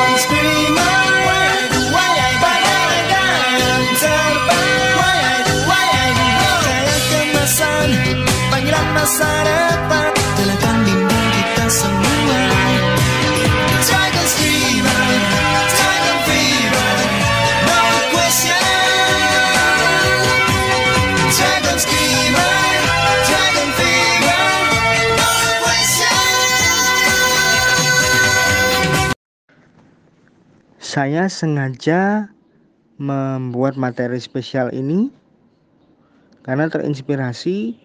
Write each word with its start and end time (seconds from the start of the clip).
on 0.00 0.18
screen. 0.18 0.59
Saya 30.90 31.30
sengaja 31.30 32.34
membuat 32.98 33.78
materi 33.78 34.18
spesial 34.18 34.74
ini 34.74 35.06
karena 36.42 36.66
terinspirasi 36.66 37.78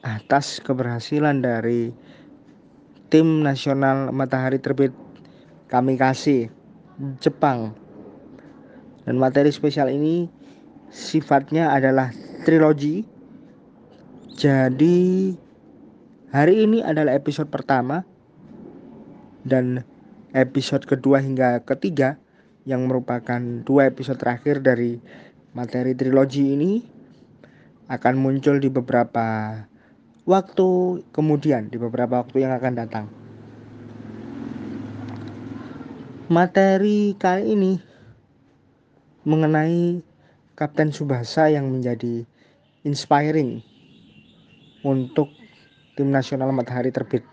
atas 0.00 0.56
keberhasilan 0.64 1.44
dari 1.44 1.92
tim 3.12 3.44
nasional 3.44 4.08
matahari 4.08 4.56
terbit 4.56 4.96
kami 5.68 6.00
kasih 6.00 6.48
Jepang. 7.20 7.76
Dan 9.04 9.20
materi 9.20 9.52
spesial 9.52 9.92
ini 9.92 10.24
sifatnya 10.88 11.76
adalah 11.76 12.08
trilogi. 12.48 13.04
Jadi 14.32 15.28
hari 16.32 16.64
ini 16.64 16.80
adalah 16.80 17.20
episode 17.20 17.52
pertama 17.52 18.00
dan 19.44 19.84
episode 20.34 20.82
kedua 20.84 21.22
hingga 21.22 21.62
ketiga 21.62 22.18
yang 22.64 22.88
merupakan 22.88 23.40
dua 23.64 23.92
episode 23.92 24.16
terakhir 24.16 24.64
dari 24.64 24.96
materi 25.52 25.92
trilogi 25.92 26.56
ini 26.56 26.72
akan 27.92 28.14
muncul 28.16 28.56
di 28.56 28.72
beberapa 28.72 29.60
waktu 30.24 30.68
kemudian 31.12 31.68
di 31.68 31.76
beberapa 31.76 32.24
waktu 32.24 32.48
yang 32.48 32.52
akan 32.56 32.74
datang. 32.74 33.06
Materi 36.32 37.12
kali 37.20 37.52
ini 37.52 37.72
mengenai 39.28 40.00
Kapten 40.56 40.88
Subasa 40.88 41.52
yang 41.52 41.68
menjadi 41.68 42.24
inspiring 42.80 43.60
untuk 44.80 45.28
tim 45.96 46.08
nasional 46.08 46.48
matahari 46.56 46.88
terbit. 46.88 47.24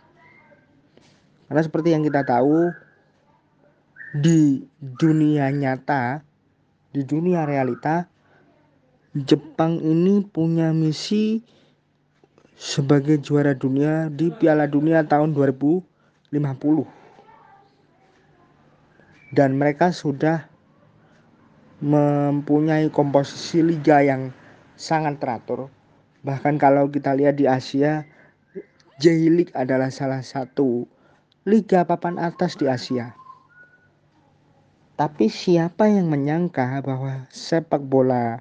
Karena 1.47 1.61
seperti 1.63 1.95
yang 1.95 2.03
kita 2.03 2.27
tahu 2.27 2.71
di 4.11 4.67
dunia 4.79 5.47
nyata, 5.51 6.19
di 6.91 7.01
dunia 7.07 7.47
realita, 7.47 8.11
Jepang 9.11 9.79
ini 9.79 10.23
punya 10.23 10.71
misi 10.71 11.43
sebagai 12.55 13.19
juara 13.19 13.51
dunia 13.51 14.07
di 14.07 14.31
Piala 14.31 14.67
Dunia 14.71 15.03
tahun 15.03 15.35
2050. 15.35 15.83
Dan 19.35 19.55
mereka 19.55 19.95
sudah 19.95 20.47
mempunyai 21.83 22.91
komposisi 22.91 23.63
liga 23.63 24.03
yang 24.03 24.31
sangat 24.75 25.19
teratur. 25.19 25.71
Bahkan 26.23 26.59
kalau 26.59 26.87
kita 26.91 27.15
lihat 27.15 27.39
di 27.39 27.47
Asia, 27.47 28.07
J-League 29.01 29.55
adalah 29.57 29.89
salah 29.89 30.21
satu 30.21 30.85
liga 31.47 31.83
papan 31.87 32.15
atas 32.21 32.55
di 32.59 32.69
Asia. 32.69 33.20
Tapi 35.01 35.33
siapa 35.33 35.89
yang 35.89 36.13
menyangka 36.13 36.77
bahwa 36.85 37.25
sepak 37.33 37.81
bola 37.81 38.37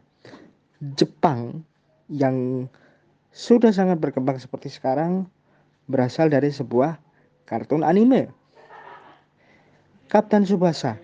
Jepang 0.92 1.64
yang 2.12 2.68
sudah 3.32 3.72
sangat 3.72 3.96
berkembang 3.96 4.36
seperti 4.36 4.68
sekarang 4.68 5.24
berasal 5.88 6.28
dari 6.28 6.52
sebuah 6.52 7.00
kartun 7.48 7.80
anime. 7.80 8.28
Kapten 10.12 10.44
Subasa. 10.44 11.00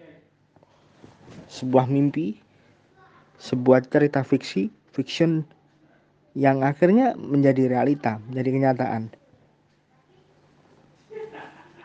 Sebuah 1.49 1.89
mimpi, 1.89 2.37
sebuah 3.41 3.89
cerita 3.89 4.29
fiksi, 4.29 4.69
fiction 4.93 5.41
yang 6.37 6.61
akhirnya 6.69 7.17
menjadi 7.17 7.73
realita, 7.73 8.21
menjadi 8.29 8.51
kenyataan. 8.61 9.03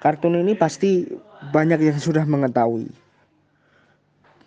Kartun 0.04 0.44
ini 0.44 0.60
pasti 0.60 1.08
banyak 1.56 1.80
yang 1.88 1.96
sudah 2.04 2.28
mengetahui. 2.28 3.01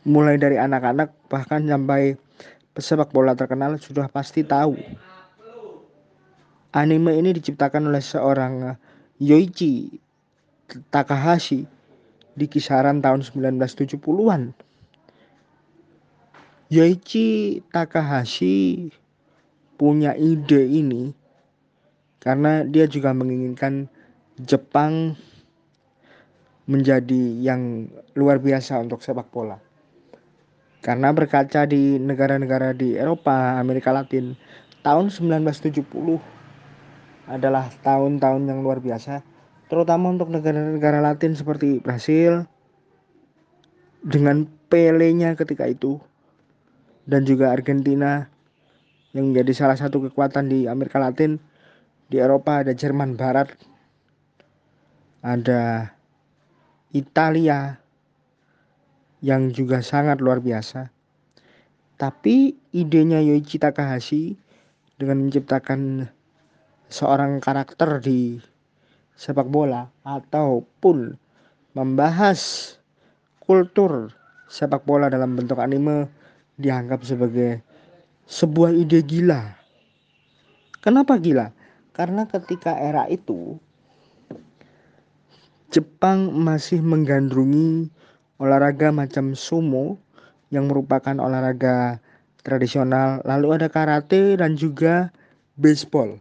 Mulai 0.05 0.37
dari 0.37 0.61
anak-anak 0.61 1.29
bahkan 1.33 1.65
sampai 1.65 2.21
pesepak 2.77 3.09
bola 3.09 3.33
terkenal 3.33 3.81
sudah 3.81 4.05
pasti 4.13 4.45
tahu. 4.45 4.77
Anime 6.75 7.17
ini 7.17 7.33
diciptakan 7.33 7.89
oleh 7.89 8.03
seorang 8.03 8.75
Yoichi 9.23 9.97
Takahashi 10.91 11.65
di 12.35 12.47
kisaran 12.51 12.99
tahun 12.99 13.23
1970-an. 13.23 14.53
Yoichi 16.69 17.63
Takahashi 17.71 18.91
punya 19.79 20.19
ide 20.19 20.67
ini 20.67 21.15
karena 22.19 22.67
dia 22.67 22.91
juga 22.91 23.15
menginginkan 23.15 23.87
Jepang 24.43 25.15
menjadi 26.67 27.23
yang 27.39 27.87
luar 28.19 28.43
biasa 28.43 28.83
untuk 28.83 28.99
sepak 29.05 29.31
bola. 29.31 29.61
Karena 30.85 31.17
berkaca 31.17 31.65
di 31.65 31.97
negara-negara 31.97 32.77
di 32.77 32.93
Eropa, 32.93 33.57
Amerika 33.57 33.89
Latin, 33.89 34.37
tahun 34.85 35.09
1970 35.09 35.81
adalah 37.25 37.73
tahun-tahun 37.81 38.43
yang 38.45 38.61
luar 38.61 38.85
biasa, 38.85 39.25
terutama 39.73 40.13
untuk 40.13 40.29
negara-negara 40.29 41.01
Latin 41.01 41.33
seperti 41.33 41.81
Brasil 41.81 42.45
dengan 44.05 44.45
Pele-nya 44.69 45.33
ketika 45.41 45.65
itu 45.65 45.97
dan 47.09 47.25
juga 47.25 47.57
Argentina 47.57 48.29
yang 49.17 49.33
menjadi 49.33 49.57
salah 49.57 49.81
satu 49.81 50.05
kekuatan 50.11 50.53
di 50.53 50.69
Amerika 50.69 51.01
Latin. 51.01 51.41
Di 52.13 52.21
Eropa 52.21 52.61
ada 52.61 52.77
Jerman 52.77 53.17
Barat, 53.17 53.49
ada 55.25 55.89
Italia 56.93 57.81
yang 59.25 59.49
juga 59.49 59.81
sangat 59.81 60.21
luar 60.21 60.45
biasa. 60.45 60.93
Tapi 61.97 62.53
idenya 62.77 63.25
Yoichi 63.25 63.57
Takahashi 63.57 64.37
dengan 65.01 65.25
menciptakan 65.25 66.13
seorang 66.93 67.41
karakter 67.41 68.05
di 68.05 68.37
sepak 69.17 69.49
bola 69.49 69.89
ataupun 70.05 71.17
membahas 71.73 72.77
kultur 73.41 74.13
sepak 74.53 74.85
bola 74.85 75.09
dalam 75.09 75.41
bentuk 75.41 75.57
anime 75.57 76.05
dianggap 76.61 77.01
sebagai 77.01 77.65
sebuah 78.29 78.77
ide 78.77 79.01
gila. 79.01 79.57
Kenapa 80.85 81.17
gila? 81.17 81.49
Karena 81.97 82.29
ketika 82.29 82.77
era 82.77 83.09
itu 83.09 83.57
Jepang 85.73 86.31
masih 86.31 86.85
menggandrungi 86.85 87.89
olahraga 88.45 88.93
macam 88.93 89.33
sumo 89.33 89.97
yang 90.53 90.69
merupakan 90.69 91.17
olahraga 91.17 92.05
tradisional, 92.45 93.25
lalu 93.25 93.57
ada 93.57 93.73
karate 93.73 94.37
dan 94.37 94.55
juga 94.55 95.09
baseball. 95.57 96.21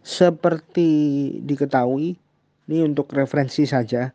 Seperti 0.00 0.88
diketahui, 1.44 2.16
ini 2.64 2.78
untuk 2.80 3.12
referensi 3.12 3.68
saja. 3.68 4.08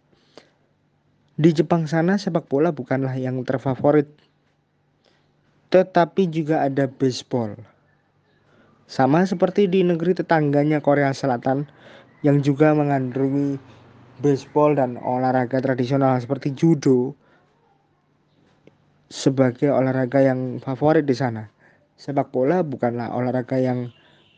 Di 1.33 1.49
Jepang 1.53 1.85
sana 1.85 2.17
sepak 2.17 2.49
bola 2.49 2.73
bukanlah 2.73 3.13
yang 3.13 3.37
terfavorit. 3.45 4.09
Tetapi 5.69 6.29
juga 6.29 6.65
ada 6.65 6.89
baseball. 6.89 7.57
Sama 8.89 9.25
seperti 9.25 9.65
di 9.65 9.81
negeri 9.81 10.13
tetangganya 10.13 10.81
Korea 10.81 11.09
Selatan 11.13 11.65
yang 12.21 12.45
juga 12.45 12.77
mengandungi 12.77 13.57
baseball 14.23 14.79
dan 14.79 14.95
olahraga 14.95 15.59
tradisional 15.59 16.15
seperti 16.23 16.55
judo 16.55 17.11
sebagai 19.11 19.67
olahraga 19.67 20.23
yang 20.23 20.63
favorit 20.63 21.03
di 21.03 21.11
sana. 21.13 21.51
Sepak 21.99 22.31
bola 22.31 22.63
bukanlah 22.63 23.11
olahraga 23.11 23.59
yang 23.59 23.91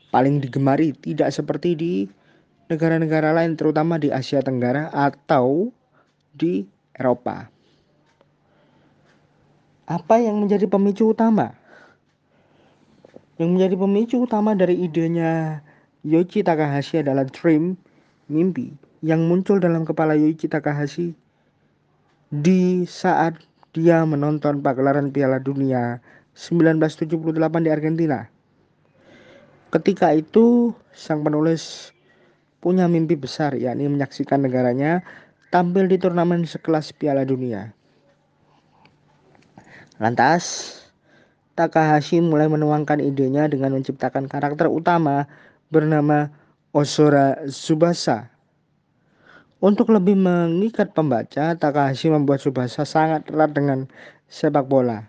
paling 0.10 0.42
digemari, 0.42 0.92
tidak 0.98 1.30
seperti 1.30 1.78
di 1.78 1.94
negara-negara 2.68 3.32
lain 3.32 3.54
terutama 3.54 4.02
di 4.02 4.10
Asia 4.10 4.42
Tenggara 4.42 4.90
atau 4.90 5.70
di 6.34 6.66
Eropa. 6.98 7.48
Apa 9.86 10.18
yang 10.18 10.42
menjadi 10.42 10.66
pemicu 10.66 11.14
utama? 11.14 11.54
Yang 13.38 13.50
menjadi 13.54 13.76
pemicu 13.78 14.16
utama 14.26 14.58
dari 14.58 14.81
idenya 14.81 15.62
Yoichi 16.02 16.42
Takahashi 16.42 17.06
adalah 17.06 17.30
dream, 17.30 17.78
mimpi. 18.26 18.85
Yang 19.03 19.27
muncul 19.27 19.59
dalam 19.59 19.83
kepala 19.83 20.15
Yuichi 20.15 20.47
Takahashi 20.47 21.15
di 22.31 22.83
saat 22.88 23.39
dia 23.75 24.03
menonton 24.07 24.63
pagelaran 24.63 25.12
Piala 25.12 25.39
Dunia 25.39 26.00
1978 26.36 27.63
di 27.63 27.69
Argentina. 27.71 28.27
Ketika 29.71 30.15
itu, 30.15 30.71
sang 30.95 31.24
penulis 31.24 31.92
punya 32.63 32.88
mimpi 32.88 33.19
besar, 33.19 33.56
yakni 33.56 33.92
menyaksikan 33.92 34.44
negaranya 34.44 35.03
tampil 35.51 35.88
di 35.88 36.00
turnamen 36.00 36.47
sekelas 36.47 36.95
Piala 36.95 37.27
Dunia. 37.27 37.75
Lantas, 40.00 40.75
Takahashi 41.56 42.19
mulai 42.19 42.51
menuangkan 42.51 43.00
idenya 43.00 43.47
dengan 43.47 43.80
menciptakan 43.80 44.27
karakter 44.27 44.68
utama 44.68 45.24
bernama 45.71 46.27
Osora 46.75 47.39
Tsubasa. 47.47 48.35
Untuk 49.63 49.88
lebih 49.88 50.19
mengikat 50.19 50.92
pembaca, 50.92 51.56
Takahashi 51.56 52.12
membuat 52.12 52.44
Tsubasa 52.44 52.84
sangat 52.84 53.31
erat 53.31 53.56
dengan 53.56 53.88
sepak 54.28 54.68
bola. 54.68 55.07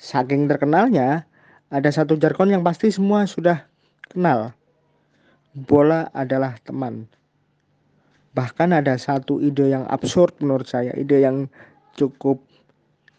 Saking 0.00 0.48
terkenalnya, 0.48 1.28
ada 1.68 1.90
satu 1.92 2.16
jargon 2.16 2.50
yang 2.50 2.64
pasti 2.64 2.88
semua 2.88 3.28
sudah 3.28 3.68
kenal. 4.08 4.56
Bola 5.52 6.08
adalah 6.16 6.56
teman. 6.64 7.04
Bahkan 8.32 8.72
ada 8.72 8.96
satu 8.96 9.42
ide 9.44 9.74
yang 9.74 9.84
absurd 9.92 10.40
menurut 10.40 10.64
saya, 10.64 10.96
ide 10.96 11.20
yang 11.20 11.50
cukup 11.98 12.40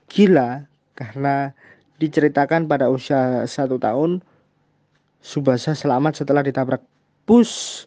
gila 0.10 0.66
karena 0.98 1.54
diceritakan 2.02 2.66
pada 2.66 2.90
usia 2.90 3.46
satu 3.46 3.78
tahun 3.78 4.26
Subasa 5.22 5.78
selamat 5.78 6.26
setelah 6.26 6.42
ditabrak 6.42 6.82
bus 7.30 7.86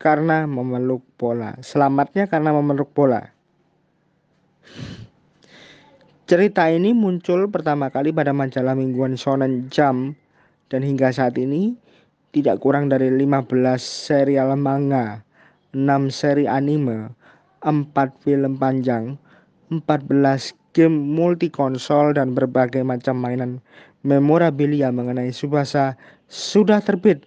karena 0.00 0.48
memeluk 0.48 1.04
bola. 1.20 1.54
Selamatnya 1.60 2.24
karena 2.26 2.56
memeluk 2.56 2.90
bola. 2.96 3.28
Cerita 6.24 6.72
ini 6.72 6.96
muncul 6.96 7.52
pertama 7.52 7.92
kali 7.92 8.10
pada 8.14 8.32
majalah 8.32 8.72
mingguan 8.72 9.20
Shonen 9.20 9.68
Jump 9.68 10.16
dan 10.72 10.80
hingga 10.80 11.12
saat 11.12 11.36
ini 11.36 11.76
tidak 12.30 12.62
kurang 12.62 12.86
dari 12.88 13.10
15 13.10 13.50
serial 13.82 14.54
manga, 14.54 15.20
6 15.74 15.84
seri 16.14 16.46
anime, 16.46 17.10
4 17.66 17.90
film 18.22 18.56
panjang, 18.56 19.18
14 19.74 20.54
game 20.70 20.94
multi 20.94 21.50
konsol 21.50 22.14
dan 22.14 22.38
berbagai 22.38 22.86
macam 22.86 23.18
mainan 23.18 23.58
memorabilia 24.06 24.94
mengenai 24.94 25.34
Subasa 25.34 25.98
sudah 26.30 26.78
terbit. 26.78 27.26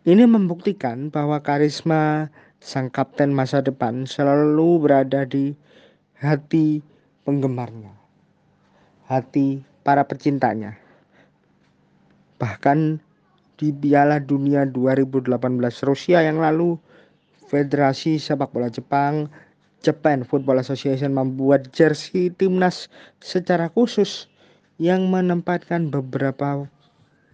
Ini 0.00 0.24
membuktikan 0.24 1.12
bahwa 1.12 1.44
karisma 1.44 2.32
sang 2.56 2.88
kapten 2.88 3.36
masa 3.36 3.60
depan 3.60 4.08
selalu 4.08 4.80
berada 4.80 5.28
di 5.28 5.52
hati 6.16 6.80
penggemarnya, 7.28 7.92
hati 9.04 9.60
para 9.84 10.08
pecintanya. 10.08 10.80
Bahkan 12.40 12.96
di 13.60 13.76
Piala 13.76 14.24
Dunia 14.24 14.64
2018 14.64 15.36
Rusia 15.84 16.24
yang 16.24 16.40
lalu, 16.40 16.80
Federasi 17.52 18.16
Sepak 18.16 18.56
Bola 18.56 18.72
Jepang 18.72 19.28
Japan 19.84 20.24
Football 20.24 20.64
Association 20.64 21.12
membuat 21.12 21.76
jersey 21.76 22.32
timnas 22.32 22.88
secara 23.20 23.68
khusus 23.68 24.32
yang 24.80 25.12
menempatkan 25.12 25.92
beberapa 25.92 26.64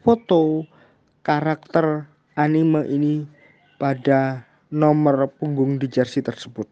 foto 0.03 0.67
karakter 1.23 2.11
anime 2.37 2.85
ini 2.87 3.25
pada 3.81 4.45
nomor 4.69 5.33
punggung 5.41 5.81
di 5.81 5.89
jersey 5.89 6.21
tersebut. 6.21 6.69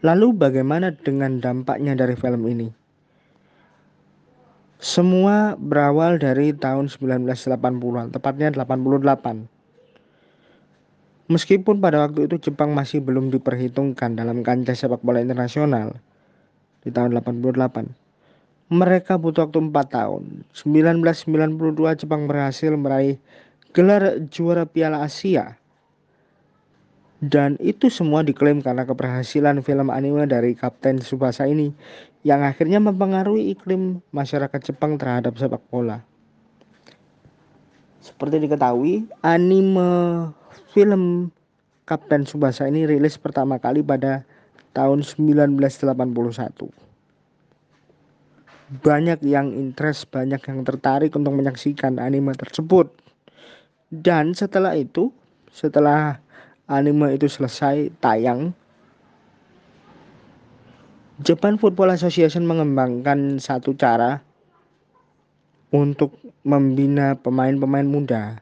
Lalu 0.00 0.32
bagaimana 0.32 0.96
dengan 0.96 1.44
dampaknya 1.44 1.92
dari 1.92 2.16
film 2.16 2.48
ini? 2.48 2.72
Semua 4.80 5.60
berawal 5.60 6.16
dari 6.16 6.56
tahun 6.56 6.88
1980-an, 6.88 8.16
tepatnya 8.16 8.48
88 8.48 9.60
Meskipun 11.30 11.78
pada 11.78 12.02
waktu 12.02 12.26
itu 12.26 12.50
Jepang 12.50 12.74
masih 12.74 12.98
belum 13.06 13.30
diperhitungkan 13.30 14.18
dalam 14.18 14.42
kancah 14.42 14.74
sepak 14.74 14.98
bola 15.06 15.22
internasional 15.22 15.94
di 16.82 16.90
tahun 16.90 17.14
88. 17.14 17.99
Mereka 18.70 19.18
butuh 19.18 19.50
waktu 19.50 19.58
4 19.66 19.74
tahun. 19.90 20.46
1992 20.54 22.00
Jepang 22.06 22.30
berhasil 22.30 22.70
meraih 22.78 23.18
gelar 23.74 24.22
juara 24.30 24.62
Piala 24.62 25.02
Asia. 25.02 25.58
Dan 27.20 27.58
itu 27.60 27.92
semua 27.92 28.24
diklaim 28.24 28.64
karena 28.64 28.86
keberhasilan 28.86 29.60
film 29.60 29.92
anime 29.92 30.24
dari 30.24 30.56
Kapten 30.56 31.04
Subasa 31.04 31.44
ini 31.44 31.74
yang 32.24 32.40
akhirnya 32.46 32.80
mempengaruhi 32.80 33.52
iklim 33.52 34.00
masyarakat 34.14 34.60
Jepang 34.72 34.96
terhadap 34.96 35.36
sepak 35.36 35.60
bola. 35.68 36.00
Seperti 38.00 38.40
diketahui, 38.40 39.04
anime 39.20 40.30
film 40.72 41.28
Kapten 41.84 42.24
Subasa 42.24 42.70
ini 42.70 42.86
rilis 42.86 43.18
pertama 43.20 43.60
kali 43.60 43.82
pada 43.84 44.24
tahun 44.72 45.02
1981. 45.02 46.89
Banyak 48.70 49.26
yang 49.26 49.50
interest, 49.50 50.06
banyak 50.14 50.38
yang 50.46 50.62
tertarik 50.62 51.10
untuk 51.18 51.34
menyaksikan 51.34 51.98
anime 51.98 52.30
tersebut. 52.38 52.86
Dan 53.90 54.30
setelah 54.38 54.78
itu, 54.78 55.10
setelah 55.50 56.22
anime 56.70 57.18
itu 57.18 57.26
selesai 57.26 57.90
tayang, 57.98 58.54
Japan 61.20 61.58
Football 61.58 61.98
Association 61.98 62.46
mengembangkan 62.46 63.42
satu 63.42 63.74
cara 63.74 64.22
untuk 65.74 66.14
membina 66.46 67.18
pemain-pemain 67.18 67.84
muda 67.84 68.40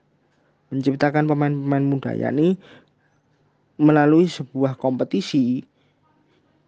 menciptakan 0.69 1.25
pemain-pemain 1.25 1.85
muda 1.85 2.13
yakni 2.13 2.61
melalui 3.81 4.29
sebuah 4.29 4.77
kompetisi 4.77 5.65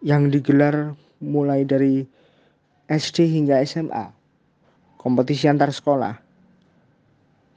yang 0.01 0.33
digelar 0.33 0.97
mulai 1.21 1.61
dari 1.61 2.05
SD 2.89 3.29
hingga 3.29 3.61
SMA 3.65 4.21
kompetisi 5.01 5.49
antar 5.49 5.73
sekolah. 5.73 6.13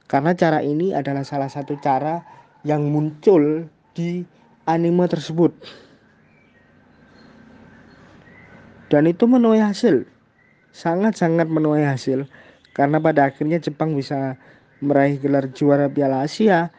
Karena 0.09 0.33
cara 0.33 0.65
ini 0.65 0.97
adalah 0.97 1.21
salah 1.21 1.49
satu 1.49 1.77
cara 1.77 2.25
yang 2.65 2.89
muncul 2.89 3.69
di 3.93 4.25
anime 4.65 5.05
tersebut. 5.05 5.53
Dan 8.89 9.05
itu 9.05 9.29
menuai 9.29 9.61
hasil. 9.61 10.09
Sangat-sangat 10.73 11.45
menuai 11.45 11.85
hasil. 11.85 12.25
Karena 12.73 12.97
pada 12.97 13.29
akhirnya 13.29 13.61
Jepang 13.61 13.93
bisa 13.93 14.37
meraih 14.81 15.17
gelar 15.21 15.49
juara 15.53 15.89
Piala 15.89 16.25
Asia 16.25 16.69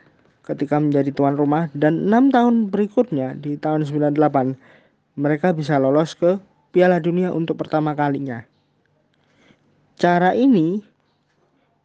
ketika 0.46 0.78
menjadi 0.78 1.10
tuan 1.10 1.34
rumah. 1.34 1.66
Dan 1.74 2.06
enam 2.10 2.30
tahun 2.30 2.70
berikutnya 2.70 3.38
di 3.38 3.58
tahun 3.58 3.86
98 3.86 5.18
mereka 5.18 5.50
bisa 5.50 5.82
lolos 5.82 6.14
ke 6.14 6.38
Piala 6.76 7.00
Dunia 7.00 7.32
untuk 7.32 7.56
pertama 7.56 7.96
kalinya. 7.96 8.44
Cara 9.96 10.36
ini 10.36 10.84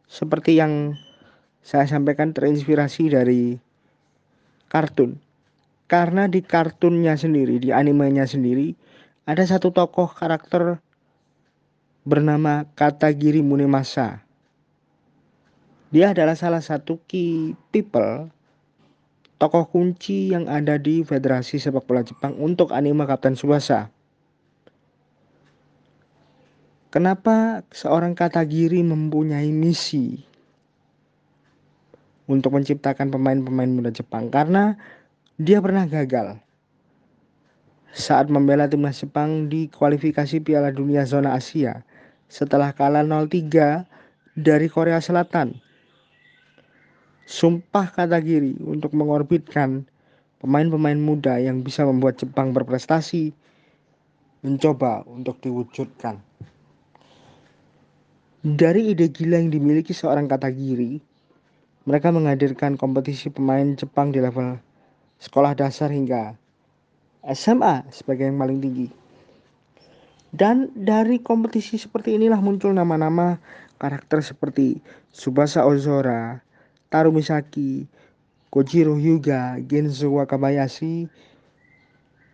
seperti 0.04 0.60
yang 0.60 1.00
saya 1.64 1.88
sampaikan 1.88 2.36
terinspirasi 2.36 3.08
dari 3.08 3.56
kartun. 4.68 5.16
Karena 5.88 6.28
di 6.28 6.44
kartunnya 6.44 7.16
sendiri, 7.16 7.56
di 7.56 7.72
animenya 7.72 8.28
sendiri 8.28 8.76
ada 9.24 9.40
satu 9.48 9.72
tokoh 9.72 10.12
karakter 10.12 10.76
bernama 12.04 12.68
Katagiri 12.76 13.40
Munemasa 13.40 14.20
dia 15.92 16.16
adalah 16.16 16.32
salah 16.32 16.64
satu 16.64 17.04
key 17.04 17.52
people, 17.68 18.32
tokoh 19.36 19.68
kunci 19.68 20.32
yang 20.32 20.48
ada 20.48 20.80
di 20.80 21.04
Federasi 21.04 21.60
Sepak 21.60 21.84
Bola 21.84 22.00
Jepang 22.00 22.32
untuk 22.40 22.72
anime 22.72 23.04
Kapten 23.04 23.36
Subasa. 23.36 23.92
Kenapa 26.92 27.64
seorang 27.72 28.12
Katagiri 28.12 28.84
mempunyai 28.84 29.48
misi 29.48 30.20
untuk 32.28 32.52
menciptakan 32.52 33.08
pemain-pemain 33.08 33.72
muda 33.72 33.88
Jepang? 33.88 34.28
Karena 34.28 34.76
dia 35.40 35.64
pernah 35.64 35.88
gagal 35.88 36.36
saat 37.96 38.28
membela 38.28 38.68
timnas 38.68 39.00
Jepang 39.00 39.48
di 39.48 39.72
kualifikasi 39.72 40.44
Piala 40.44 40.68
Dunia 40.68 41.08
Zona 41.08 41.32
Asia 41.32 41.80
setelah 42.28 42.76
kalah 42.76 43.00
0-3 43.00 43.88
dari 44.36 44.68
Korea 44.68 45.00
Selatan 45.00 45.56
sumpah 47.24 47.88
kata 47.88 48.20
giri 48.20 48.60
untuk 48.60 48.92
mengorbitkan 48.92 49.88
pemain-pemain 50.44 51.00
muda 51.00 51.40
yang 51.40 51.64
bisa 51.64 51.88
membuat 51.88 52.20
Jepang 52.20 52.52
berprestasi 52.52 53.32
mencoba 54.42 55.06
untuk 55.06 55.38
diwujudkan. 55.40 56.18
Dari 58.42 58.90
ide 58.90 59.06
gila 59.06 59.38
yang 59.38 59.54
dimiliki 59.54 59.94
seorang 59.94 60.26
kata 60.26 60.50
giri, 60.50 60.98
Mereka 61.86 62.10
menghadirkan 62.10 62.74
kompetisi 62.74 63.30
pemain 63.30 63.78
Jepang 63.78 64.10
di 64.10 64.18
level 64.18 64.58
sekolah 65.22 65.54
dasar 65.54 65.90
hingga 65.90 66.34
SMA 67.26 67.86
sebagai 67.94 68.26
yang 68.26 68.38
paling 68.42 68.58
tinggi. 68.58 68.90
Dan 70.34 70.74
dari 70.74 71.22
kompetisi 71.22 71.78
seperti 71.78 72.18
inilah 72.18 72.42
muncul 72.42 72.74
nama-nama 72.74 73.38
karakter 73.78 74.22
seperti 74.22 74.82
Subasa 75.14 75.62
Ozora, 75.62 76.42
Taru 76.90 77.14
Misaki, 77.14 77.86
Kojiro 78.50 78.98
Hyuga, 78.98 79.58
Genzo 79.70 80.18
Wakabayashi, 80.18 81.06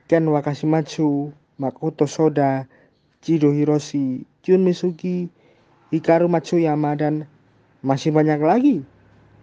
Ken 0.08 0.24
Wakashimatsu, 0.28 1.36
Makoto 1.60 2.08
Soda, 2.08 2.64
Chido 3.20 3.52
Hiroshi, 3.52 4.24
Jun 4.40 4.64
Misugi, 4.64 5.28
Hikaru 5.88 6.28
Matsuyama 6.28 6.92
dan 7.00 7.24
masih 7.80 8.12
banyak 8.12 8.40
lagi 8.44 8.76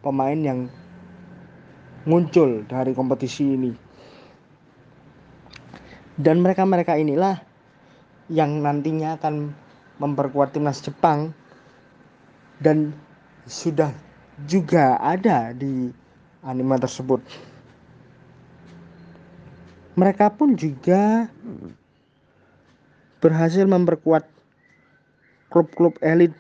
pemain 0.06 0.38
yang 0.38 0.70
muncul 2.06 2.62
dari 2.70 2.94
kompetisi 2.94 3.58
ini. 3.58 3.74
Dan 6.16 6.46
mereka-mereka 6.46 6.96
inilah 6.96 7.42
yang 8.30 8.62
nantinya 8.62 9.18
akan 9.18 9.52
memperkuat 9.98 10.54
timnas 10.54 10.86
Jepang 10.86 11.34
dan 12.62 12.94
sudah 13.50 13.92
juga 14.46 15.02
ada 15.02 15.52
di 15.52 15.90
anime 16.46 16.78
tersebut. 16.78 17.20
Mereka 19.96 20.30
pun 20.36 20.54
juga 20.60 21.32
berhasil 23.24 23.64
memperkuat 23.64 24.28
klub-klub 25.50 25.98
elit 26.02 26.34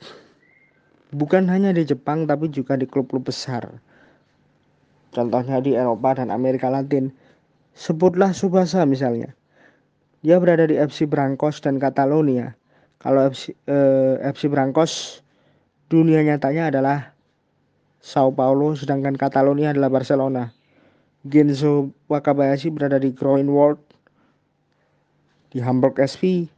bukan 1.15 1.47
hanya 1.47 1.71
di 1.71 1.88
Jepang 1.88 2.27
tapi 2.27 2.51
juga 2.51 2.75
di 2.75 2.88
klub-klub 2.89 3.25
besar. 3.25 3.67
Contohnya 5.15 5.63
di 5.63 5.71
Eropa 5.77 6.19
dan 6.19 6.27
Amerika 6.27 6.67
Latin. 6.67 7.07
Sebutlah 7.75 8.35
Subasa 8.35 8.83
misalnya. 8.83 9.31
Dia 10.25 10.39
berada 10.39 10.67
di 10.67 10.75
FC 10.75 11.07
Brancos 11.07 11.63
dan 11.63 11.79
Catalonia. 11.79 12.55
Kalau 13.00 13.31
FC, 13.31 13.55
eh, 13.69 14.17
FC 14.25 14.51
Brancos 14.51 15.21
dunia 15.88 16.19
nyatanya 16.25 16.74
adalah 16.74 17.15
Sao 18.01 18.33
Paulo 18.33 18.74
sedangkan 18.75 19.17
Catalonia 19.17 19.71
adalah 19.71 19.89
Barcelona. 19.89 20.53
Genzo 21.25 21.89
Wakabayashi 22.05 22.69
berada 22.69 23.01
di 23.01 23.09
Groenwald 23.09 23.81
di 25.50 25.57
Hamburg 25.57 25.97
SV 25.97 26.50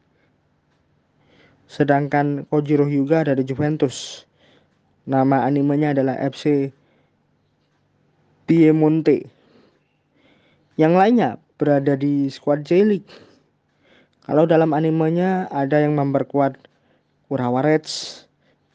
Sedangkan 1.68 2.48
Kojiro 2.48 2.88
Hyuga 2.88 3.28
dari 3.28 3.44
Juventus. 3.44 4.24
Nama 5.04 5.44
animenya 5.44 5.92
adalah 5.92 6.16
FC 6.16 6.72
Piemonte. 8.48 9.28
Yang 10.80 10.94
lainnya 10.96 11.30
berada 11.60 11.92
di 11.92 12.32
squad 12.32 12.64
J-League. 12.64 13.08
Kalau 14.24 14.48
dalam 14.48 14.72
animenya 14.72 15.48
ada 15.52 15.80
yang 15.80 15.96
memperkuat 15.96 16.56
Urawa 17.28 17.60
Reds, 17.60 18.24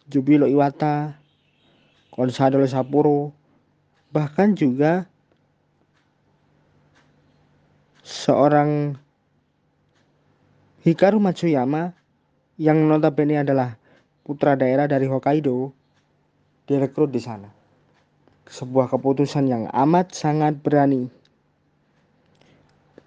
Jubilo 0.05 0.45
Iwata, 0.45 1.17
Consadole 2.13 2.69
Sapporo, 2.69 3.33
bahkan 4.13 4.53
juga 4.53 5.09
seorang 8.05 8.93
Hikaru 10.85 11.17
Matsuyama 11.17 11.95
yang 12.63 12.87
notabene 12.87 13.43
adalah 13.43 13.75
putra 14.23 14.55
daerah 14.55 14.87
dari 14.87 15.03
Hokkaido 15.11 15.75
direkrut 16.63 17.11
di 17.11 17.19
sana. 17.19 17.51
Sebuah 18.47 18.87
keputusan 18.87 19.51
yang 19.51 19.63
amat 19.67 20.15
sangat 20.15 20.63
berani. 20.63 21.11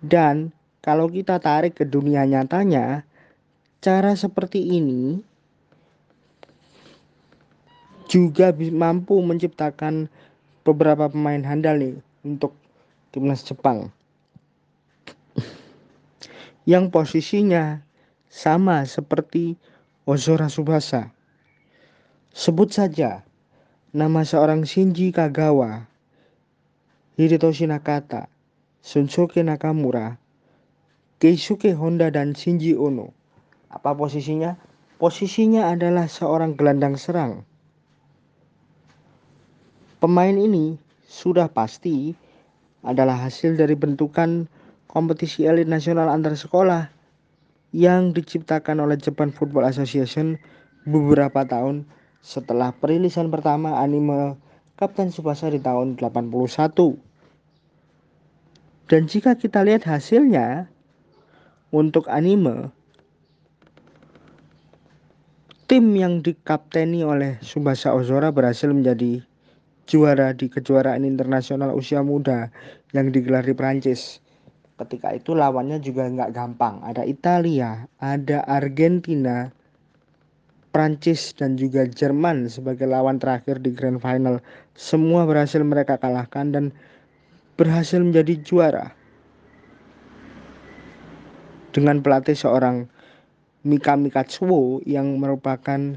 Dan 0.04 0.52
kalau 0.84 1.08
kita 1.08 1.40
tarik 1.40 1.80
ke 1.80 1.88
dunia 1.88 2.28
nyatanya, 2.28 3.08
cara 3.80 4.12
seperti 4.12 4.60
ini 4.60 5.24
juga 8.12 8.52
mampu 8.52 9.16
menciptakan 9.24 10.12
beberapa 10.68 11.08
pemain 11.08 11.40
handal 11.40 11.80
nih 11.80 11.96
untuk 12.28 12.52
timnas 13.08 13.40
Jepang. 13.40 13.88
Yang 16.68 16.92
posisinya 16.92 17.85
sama 18.36 18.84
seperti 18.84 19.56
Ozora 20.04 20.52
Subasa. 20.52 21.08
Sebut 22.36 22.68
saja 22.68 23.24
nama 23.96 24.28
seorang 24.28 24.68
Shinji 24.68 25.08
Kagawa, 25.08 25.88
Hirotoshi 27.16 27.64
Nakata, 27.64 28.28
Shunsuke 28.84 29.40
Nakamura, 29.40 30.20
Keisuke 31.16 31.72
Honda 31.72 32.12
dan 32.12 32.36
Shinji 32.36 32.76
Ono. 32.76 33.16
Apa 33.72 33.96
posisinya? 33.96 34.60
Posisinya 35.00 35.72
adalah 35.72 36.04
seorang 36.04 36.60
gelandang 36.60 37.00
serang. 37.00 37.40
Pemain 39.96 40.36
ini 40.36 40.76
sudah 41.08 41.48
pasti 41.48 42.12
adalah 42.84 43.16
hasil 43.16 43.56
dari 43.56 43.72
bentukan 43.72 44.44
kompetisi 44.92 45.48
elit 45.48 45.64
nasional 45.72 46.12
antar 46.12 46.36
sekolah 46.36 46.95
yang 47.76 48.16
diciptakan 48.16 48.80
oleh 48.80 48.96
Japan 48.96 49.28
Football 49.28 49.68
Association 49.68 50.40
beberapa 50.88 51.44
tahun 51.44 51.84
setelah 52.24 52.72
perilisan 52.72 53.28
pertama 53.28 53.76
anime 53.84 54.40
Kapten 54.80 55.12
Tsubasa 55.12 55.52
di 55.52 55.60
tahun 55.60 56.00
81. 56.00 56.96
Dan 58.88 59.04
jika 59.04 59.36
kita 59.36 59.60
lihat 59.60 59.84
hasilnya 59.84 60.72
untuk 61.68 62.08
anime 62.08 62.72
tim 65.68 65.92
yang 65.92 66.24
dikapteni 66.24 67.04
oleh 67.04 67.36
Subasa 67.44 67.92
Ozora 67.92 68.32
berhasil 68.32 68.72
menjadi 68.72 69.20
juara 69.84 70.32
di 70.32 70.48
kejuaraan 70.48 71.04
internasional 71.04 71.76
usia 71.76 72.00
muda 72.00 72.48
yang 72.96 73.12
digelar 73.12 73.44
di 73.44 73.52
Prancis 73.52 74.24
ketika 74.76 75.16
itu 75.16 75.32
lawannya 75.32 75.80
juga 75.80 76.04
nggak 76.08 76.32
gampang. 76.36 76.84
Ada 76.84 77.08
Italia, 77.08 77.88
ada 77.96 78.44
Argentina, 78.44 79.48
Prancis 80.70 81.32
dan 81.32 81.56
juga 81.56 81.88
Jerman 81.88 82.52
sebagai 82.52 82.84
lawan 82.84 83.16
terakhir 83.16 83.64
di 83.64 83.72
Grand 83.72 83.96
Final. 83.96 84.44
Semua 84.76 85.24
berhasil 85.24 85.64
mereka 85.64 85.96
kalahkan 85.96 86.52
dan 86.52 86.64
berhasil 87.56 87.96
menjadi 87.96 88.36
juara. 88.44 88.92
Dengan 91.72 92.00
pelatih 92.04 92.36
seorang 92.36 92.88
Mika 93.64 93.96
Mikatsuo 93.96 94.84
yang 94.84 95.16
merupakan 95.16 95.96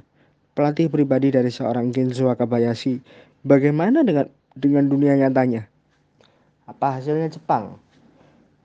pelatih 0.56 0.92
pribadi 0.92 1.32
dari 1.32 1.52
seorang 1.52 1.92
Genzo 1.92 2.28
Wakabayashi. 2.28 3.00
Bagaimana 3.44 4.04
dengan 4.04 4.28
dengan 4.56 4.92
dunia 4.92 5.16
nyatanya? 5.16 5.68
Apa 6.68 7.00
hasilnya 7.00 7.32
Jepang? 7.32 7.80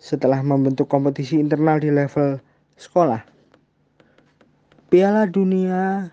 Setelah 0.04 0.44
membentuk 0.44 0.84
kompetisi 0.84 1.40
internal 1.40 1.80
di 1.80 1.88
level 1.88 2.36
sekolah. 2.76 3.24
Piala 4.92 5.24
Dunia 5.24 6.12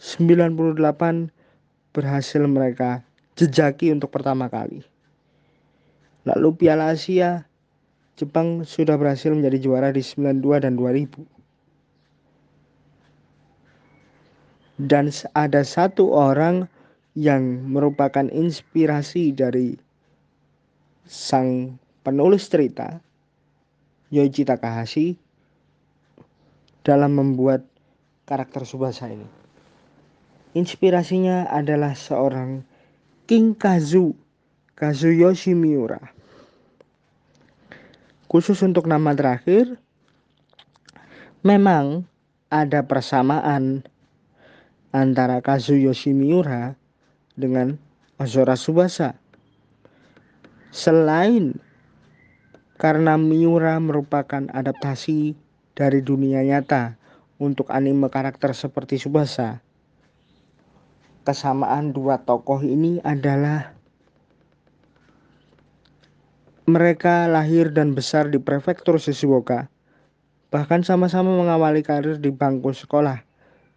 98 0.00 1.28
berhasil 1.92 2.40
mereka 2.48 3.04
jejaki 3.36 3.92
untuk 3.92 4.08
pertama 4.08 4.48
kali. 4.48 4.80
Lalu 6.24 6.56
Piala 6.56 6.96
Asia, 6.96 7.44
Jepang 8.16 8.64
sudah 8.64 8.96
berhasil 8.96 9.28
menjadi 9.28 9.60
juara 9.60 9.92
di 9.92 10.00
92 10.00 10.64
dan 10.64 10.72
2000. 10.76 11.20
Dan 14.80 15.12
ada 15.36 15.60
satu 15.60 16.16
orang 16.16 16.64
yang 17.12 17.68
merupakan 17.68 18.24
inspirasi 18.32 19.36
dari 19.36 19.76
sang 21.04 21.79
penulis 22.00 22.48
cerita 22.48 23.00
Yoichi 24.10 24.42
Takahashi 24.42 25.14
dalam 26.82 27.14
membuat 27.14 27.62
karakter 28.26 28.64
Subasa 28.64 29.06
ini. 29.06 29.26
Inspirasinya 30.56 31.46
adalah 31.46 31.94
seorang 31.94 32.66
King 33.30 33.54
Kazu, 33.54 34.18
Kazuyoshi 34.74 35.54
Miura. 35.54 36.02
Khusus 38.26 38.58
untuk 38.66 38.90
nama 38.90 39.14
terakhir, 39.14 39.78
memang 41.46 42.02
ada 42.50 42.82
persamaan 42.82 43.86
antara 44.90 45.38
Kazuyoshi 45.38 46.10
Miura 46.10 46.74
dengan 47.38 47.78
Ozora 48.18 48.58
Subasa. 48.58 49.14
Selain 50.74 51.54
karena 52.80 53.20
Miura 53.20 53.76
merupakan 53.76 54.48
adaptasi 54.48 55.36
dari 55.76 56.00
dunia 56.00 56.40
nyata 56.40 56.96
untuk 57.36 57.68
anime 57.68 58.08
karakter 58.08 58.56
seperti 58.56 58.96
Subasa. 58.96 59.60
kesamaan 61.20 61.92
dua 61.92 62.24
tokoh 62.24 62.64
ini 62.64 62.96
adalah 63.04 63.76
mereka 66.64 67.28
lahir 67.28 67.68
dan 67.68 67.92
besar 67.92 68.32
di 68.32 68.40
prefektur 68.40 68.96
Shizuoka, 68.96 69.68
bahkan 70.48 70.80
sama-sama 70.80 71.36
mengawali 71.36 71.84
karir 71.84 72.16
di 72.16 72.32
bangku 72.32 72.72
sekolah. 72.72 73.20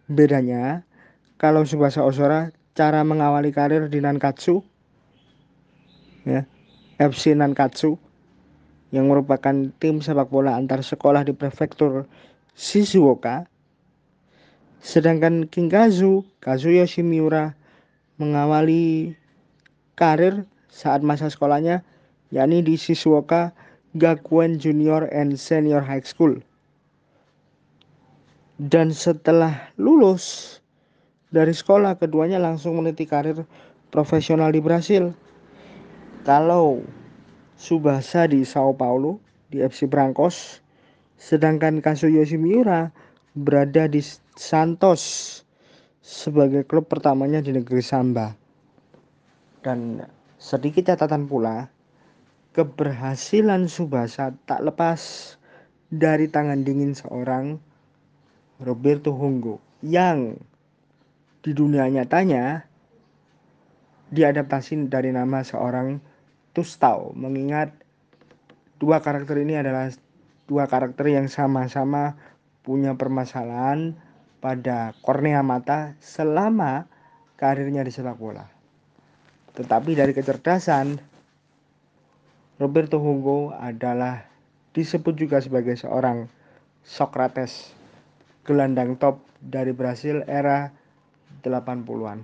Bedanya, 0.08 0.88
kalau 1.36 1.68
Subasa 1.68 2.00
Osora 2.00 2.48
cara 2.72 3.04
mengawali 3.04 3.52
karir 3.52 3.92
di 3.92 4.00
Nankatsu, 4.00 4.64
ya, 6.24 6.48
FC 6.96 7.36
Nankatsu, 7.36 8.00
yang 8.94 9.10
merupakan 9.10 9.74
tim 9.82 9.98
sepak 9.98 10.30
bola 10.30 10.54
antar 10.54 10.78
sekolah 10.86 11.26
di 11.26 11.34
prefektur 11.34 12.06
Shizuoka. 12.54 13.50
Sedangkan 14.78 15.50
Kinkazu, 15.50 16.22
Kazuyo 16.38 16.86
Shimiura, 16.86 17.58
mengawali 18.22 19.18
karir 19.98 20.46
saat 20.70 21.02
masa 21.02 21.26
sekolahnya 21.26 21.82
yakni 22.30 22.62
di 22.62 22.78
Shizuoka 22.78 23.50
Gakuen 23.98 24.62
Junior 24.62 25.10
and 25.10 25.34
Senior 25.34 25.82
High 25.82 26.06
School. 26.06 26.38
Dan 28.62 28.94
setelah 28.94 29.74
lulus 29.74 30.58
dari 31.34 31.50
sekolah, 31.50 31.98
keduanya 31.98 32.38
langsung 32.38 32.78
meniti 32.78 33.02
karir 33.02 33.42
profesional 33.90 34.54
di 34.54 34.62
Brasil. 34.62 35.10
Kalau 36.22 36.86
Subasa 37.64 38.28
di 38.28 38.44
Sao 38.44 38.76
Paulo 38.76 39.24
di 39.48 39.64
FC 39.64 39.88
Brancos, 39.88 40.60
sedangkan 41.16 41.80
Kazuyoshi 41.80 42.36
Miura 42.36 42.92
berada 43.32 43.88
di 43.88 44.04
Santos 44.36 45.40
sebagai 46.04 46.68
klub 46.68 46.92
pertamanya 46.92 47.40
di 47.40 47.56
negeri 47.56 47.80
Samba. 47.80 48.36
Dan 49.64 50.04
sedikit 50.36 50.92
catatan 50.92 51.24
pula, 51.24 51.72
keberhasilan 52.52 53.64
Subasa 53.64 54.36
tak 54.44 54.60
lepas 54.60 55.00
dari 55.88 56.28
tangan 56.28 56.68
dingin 56.68 56.92
seorang 56.92 57.56
Roberto 58.60 59.16
Hongo 59.16 59.56
yang 59.80 60.36
di 61.40 61.56
dunia 61.56 61.88
nyatanya 61.88 62.60
diadaptasi 64.12 64.92
dari 64.92 65.16
nama 65.16 65.40
seorang 65.40 66.12
Tustau 66.54 67.10
mengingat 67.18 67.74
dua 68.78 69.02
karakter 69.02 69.42
ini 69.42 69.58
adalah 69.58 69.90
dua 70.46 70.70
karakter 70.70 71.10
yang 71.10 71.26
sama-sama 71.26 72.14
punya 72.62 72.94
permasalahan 72.94 73.98
pada 74.38 74.94
kornea 75.02 75.42
mata 75.42 75.98
selama 75.98 76.86
karirnya 77.34 77.82
di 77.82 77.90
sepak 77.90 78.14
bola. 78.14 78.46
Tetapi 79.58 79.98
dari 79.98 80.14
kecerdasan, 80.14 80.94
Roberto 82.62 83.02
Hugo 83.02 83.50
adalah 83.50 84.22
disebut 84.70 85.14
juga 85.18 85.42
sebagai 85.42 85.74
seorang 85.74 86.30
Socrates, 86.86 87.74
gelandang 88.46 88.94
top 88.94 89.18
dari 89.42 89.74
Brasil 89.74 90.22
era 90.28 90.70
80-an. 91.42 92.22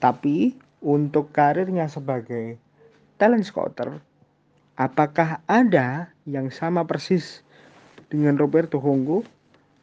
Tapi 0.00 0.56
untuk 0.80 1.34
karirnya 1.34 1.90
sebagai 1.90 2.69
talent 3.20 3.44
scouter, 3.44 4.00
apakah 4.80 5.44
ada 5.44 6.08
yang 6.24 6.48
sama 6.48 6.88
persis 6.88 7.44
dengan 8.08 8.40
Roberto 8.40 8.80
Hongo 8.80 9.28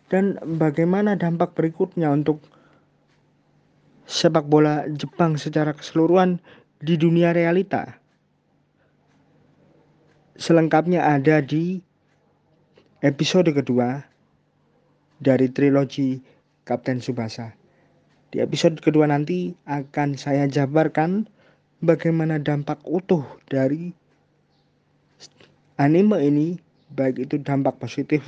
dan 0.09 0.41
bagaimana 0.57 1.13
dampak 1.13 1.53
berikutnya 1.53 2.09
untuk 2.09 2.41
sepak 4.09 4.49
bola 4.49 4.89
Jepang 4.89 5.37
secara 5.37 5.77
keseluruhan 5.77 6.41
di 6.81 6.97
dunia 6.97 7.29
realita? 7.29 8.01
Selengkapnya 10.33 11.05
ada 11.05 11.37
di 11.45 11.77
episode 13.05 13.53
kedua 13.53 14.01
dari 15.21 15.49
trilogi 15.53 16.17
Kapten 16.65 17.01
Subasa. 17.01 17.53
Di 18.33 18.41
episode 18.41 18.81
kedua 18.81 19.07
nanti 19.07 19.53
akan 19.69 20.17
saya 20.17 20.49
jabarkan 20.49 21.29
bagaimana 21.83 22.41
dampak 22.41 22.81
utuh 22.85 23.23
dari 23.45 23.93
anime 25.77 26.17
ini 26.25 26.47
baik 26.93 27.29
itu 27.29 27.37
dampak 27.41 27.77
positif 27.77 28.25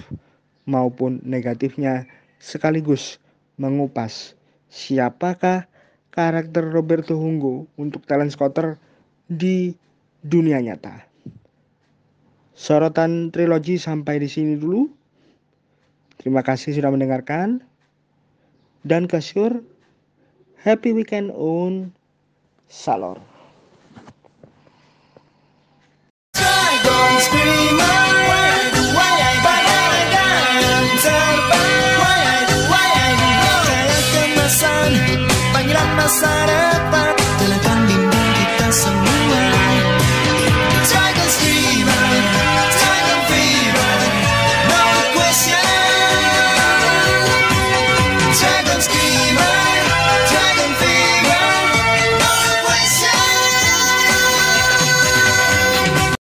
maupun 0.69 1.17
negatifnya 1.25 2.05
sekaligus 2.37 3.17
mengupas 3.57 4.37
siapakah 4.69 5.65
karakter 6.13 6.69
Roberto 6.69 7.17
Hungo 7.17 7.65
untuk 7.75 8.05
talent 8.05 8.33
scouter 8.33 8.77
di 9.25 9.73
dunia 10.21 10.61
nyata. 10.61 11.05
Sorotan 12.53 13.31
trilogi 13.31 13.79
sampai 13.79 14.19
di 14.19 14.27
sini 14.27 14.59
dulu. 14.59 14.89
Terima 16.19 16.43
kasih 16.43 16.75
sudah 16.75 16.91
mendengarkan. 16.91 17.63
Dan 18.83 19.07
kesyur, 19.07 19.63
happy 20.59 20.91
weekend 20.91 21.31
on 21.31 21.95
Salor. 22.67 23.38
Sarah 36.09 36.78